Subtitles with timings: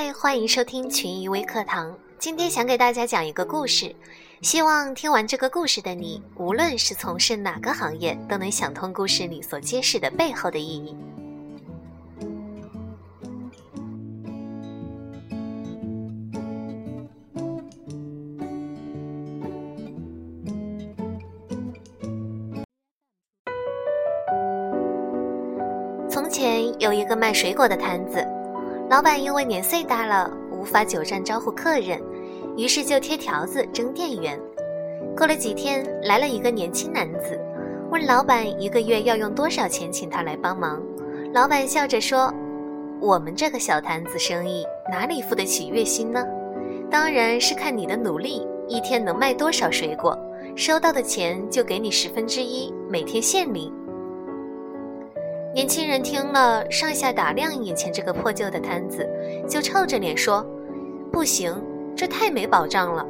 [0.00, 1.92] 嗨，欢迎收听群益微课堂。
[2.20, 3.92] 今天想给大家讲一个故事，
[4.42, 10.96] 希望听完这个故事的你，无论是从事哪个行业，都能想通故事里所揭示的背后的意义。
[26.08, 28.24] 从前有一个卖水果的摊子，
[28.90, 32.00] 老板因为年岁大了，无法久站招呼客人，
[32.56, 34.40] 于是就贴条子征店员。
[35.14, 37.38] 过了几天，来了一个年轻男子，
[37.90, 40.82] 问老板一个月要用多少钱请他来帮忙。
[41.34, 42.32] 老板笑着说
[42.98, 46.24] ：“我们这个小摊子生意哪里付得起月薪呢？
[46.90, 50.18] 当然是看你的努力，一天能卖多少水果，
[50.56, 53.70] 收到的钱就给你十分之一，每天现领。”
[55.58, 59.04] 年轻人听了，上下打量眼前这个破旧的摊子，
[59.48, 60.46] 就臭着脸说
[61.10, 61.52] ：“不行，
[61.96, 63.04] 这太没保障了。”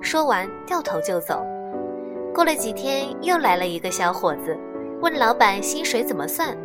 [0.00, 1.44] 说完掉头就走。
[2.34, 4.56] 过了几天，又来了一个小伙子，
[5.02, 6.56] 问老板薪水怎么算。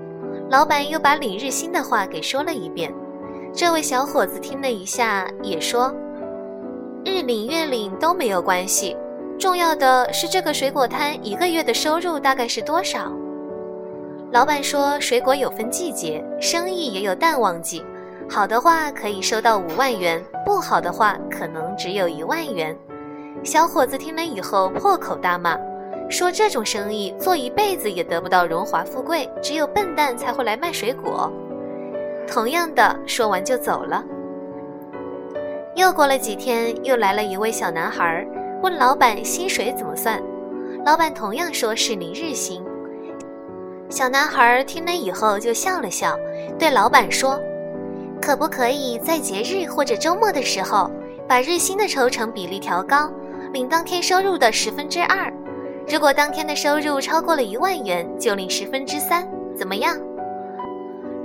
[0.50, 2.90] 老板又把领日薪的话给说了一遍。
[3.54, 5.94] 这位小伙子听了一下，也说
[7.04, 8.96] ：“日领月领都没有关系，
[9.38, 13.12] 重要的是这个水果摊一个月的收入大概是多少。”
[14.32, 17.84] 老板说：“水果有分季节，生意也有淡旺季，
[18.30, 22.78] 好的话可以收到五万元，不好的话可能只有一万元。”
[23.44, 25.58] 小伙子听了以后破口大骂，
[26.12, 31.32] 说：“这种生意做一辈子也得不到荣华富贵，只有笨蛋才会来卖水果。”
[32.30, 34.04] 同样的，说完就走了。
[35.76, 38.24] 又过了几天，又来了一位小男孩，
[38.62, 40.22] 问老板薪水怎么算，
[40.86, 42.64] 老板同样说是零日薪。
[43.90, 46.16] 小男孩听了以后就笑了笑，
[46.60, 47.40] 对老板说
[48.22, 50.92] ：“可不可以在节日或者周末的时候，
[51.28, 53.12] 把日薪的抽成比例调高，
[53.52, 55.34] 领当天收入的十分之二？
[55.88, 59.28] 如果当天的收入超过了一万元，就领十分之三，
[59.58, 59.98] 怎么样？”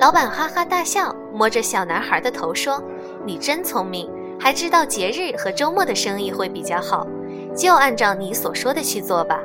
[0.00, 2.82] 老板哈哈大笑，摸着小男孩的头说
[3.26, 7.06] ：“你真聪明，还知道节日和周末的生意会比较好，
[7.54, 9.38] 就按照你所说的去做吧。”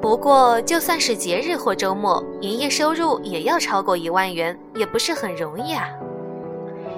[0.00, 5.88] 不过，就算是节日或周末，营业收入也要超过一万元，也不是很容易啊。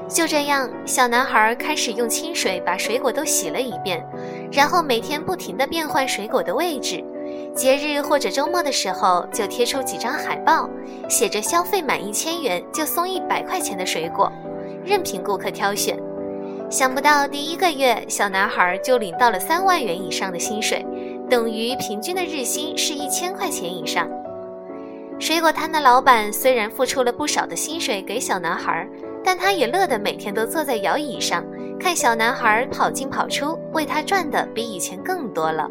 [0.08, 4.06] 就这样，小男孩开始用清水把水果都洗了一遍，
[4.52, 7.02] 然后每天不停地变换水果的位置。
[7.56, 10.70] 节日或者周末的时候，就贴出几张海报，
[11.08, 14.30] 写着消费满一千元就送一百块钱的水果，
[14.84, 15.98] 任凭顾客挑选。
[16.70, 20.86] 想不到第一个月，小男孩就领到了三万元以上的薪水。
[21.32, 24.06] 等于平均的日薪是一千块钱以上。
[25.18, 28.86] 水果摊的老板虽然付出了不少的薪水给小男孩，
[29.24, 31.42] 但他也乐得每天都坐在摇椅上
[31.80, 35.70] 看小男孩跑进跑出，为他赚的比以前更多了。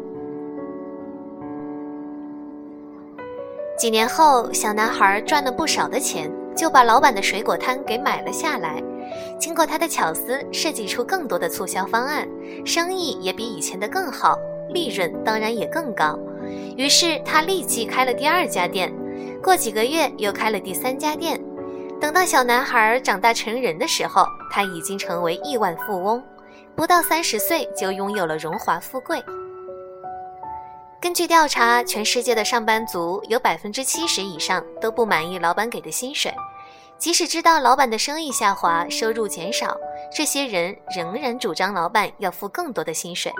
[3.78, 8.82] 几年后，小男孩赚了不少的钱，就把老板的水果摊给买了下来。
[9.38, 12.26] 经过他的巧思，设计出更多的促销方案，
[12.64, 14.36] 生意也比以前的更好。
[14.70, 16.18] 利润当然也更高，
[16.76, 18.92] 于是他立即开了第二家店，
[19.42, 21.40] 过几个月又开了第三家店。
[22.00, 26.22] 等到小男孩长大成人的时候，他已经成为亿万富翁，
[26.74, 29.22] 不到三十岁就拥有了荣华富贵。
[31.00, 36.32] 根据调查，全世界的上班族有百分之七十以上都不满意老板给的薪水，
[36.98, 39.76] 即使知道老板的生意下滑、收入减少，
[40.16, 43.32] 这些人仍然主张老板要付更多的薪水。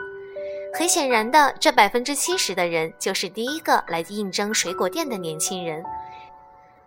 [0.75, 5.85] 很显然的，这百分之七十的人就是第一个来应征水果店的年轻人。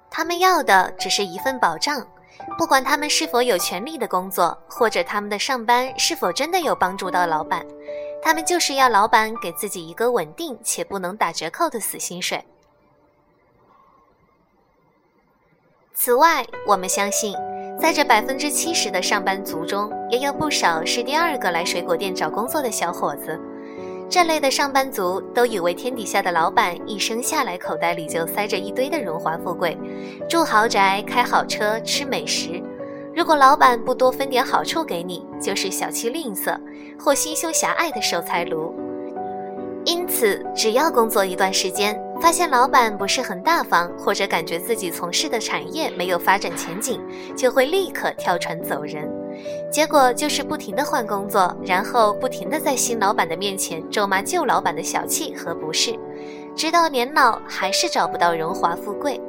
[0.09, 2.05] 他们要的只是一份保障，
[2.57, 7.65] 不管他们是否有权利的工作，或者他们的上班是否真的有帮助到老板，
[8.23, 12.43] 他们就是要老板给自己一个稳定且不能打折扣的死薪水。
[15.93, 17.35] 此外，我们相信，
[17.79, 23.39] 在这百分之七十的上班族中，也有不少是第二个来水果店找工作的小伙子。
[24.07, 29.77] 这类的上班族都以为天底下的老板一生下来口袋里就塞着一堆的荣华富贵，
[30.29, 32.61] 住豪宅、开好车、吃美食。
[33.13, 36.57] 如果老板不多分点好处给你，就是小气吝啬
[36.99, 38.73] 或心胸狭隘的守财奴。
[39.85, 46.99] 因此，只要工作一段时间，发现老板不是很大方，或者感觉自己从事的产业没有发展前景，
[47.35, 49.07] 就会立刻跳船走人。
[49.71, 55.97] 结果就是不停的换工作，然后不停的在新老板的面前咒骂旧老板的小气和不是，
[56.55, 59.19] 直到年老还是找不到荣华富贵。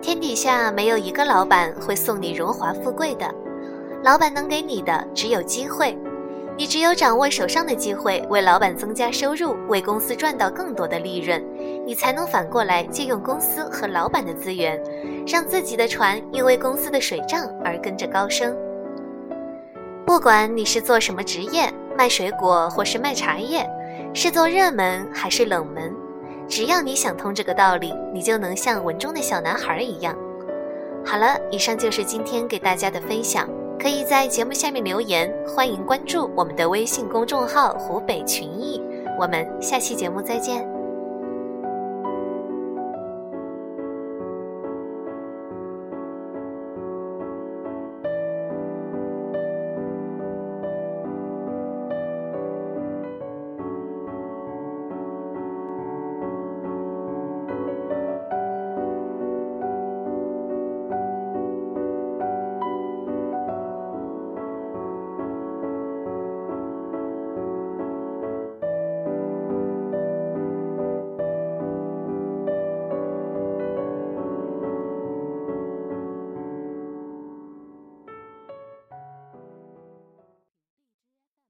[0.00, 3.32] 天底下没有一个老板会送你荣华富贵的，
[4.02, 5.96] 老板能给你的只有机会，
[6.56, 11.42] 你只有掌握手上的机会，为老板增加收入，为公司赚到更多的利润，
[11.86, 14.80] 你才能反过来借用公司和老板的资源，
[15.26, 18.54] 让自己的船因为公司的水涨而跟着高升。
[20.04, 23.66] 不管你是做什么职业，卖水果或是卖茶叶，
[24.12, 25.92] 是做热门还是冷门，
[26.46, 30.14] 只要你想通这个道理，你就能像文中的小男孩一样。
[31.04, 33.48] 好了，以上就是今天给大家的分享，
[33.82, 38.80] 可以在节目下面留言，欢迎关注我们的微信公众号“湖北群艺”，
[39.18, 40.71] 我们下期节目再见。